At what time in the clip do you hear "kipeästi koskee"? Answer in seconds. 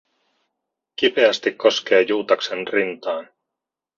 0.95-2.01